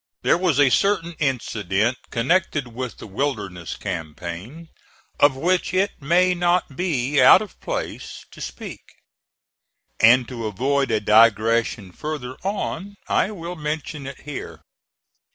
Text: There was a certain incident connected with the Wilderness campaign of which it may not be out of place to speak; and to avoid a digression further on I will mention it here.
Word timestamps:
There 0.23 0.35
was 0.35 0.59
a 0.59 0.71
certain 0.71 1.13
incident 1.19 1.95
connected 2.09 2.69
with 2.69 2.97
the 2.97 3.05
Wilderness 3.05 3.75
campaign 3.75 4.69
of 5.19 5.35
which 5.35 5.75
it 5.75 5.91
may 6.01 6.33
not 6.33 6.75
be 6.75 7.21
out 7.21 7.39
of 7.43 7.59
place 7.59 8.25
to 8.31 8.41
speak; 8.41 8.81
and 9.99 10.27
to 10.27 10.47
avoid 10.47 10.89
a 10.89 10.99
digression 10.99 11.91
further 11.91 12.35
on 12.43 12.95
I 13.07 13.29
will 13.29 13.55
mention 13.55 14.07
it 14.07 14.21
here. 14.21 14.63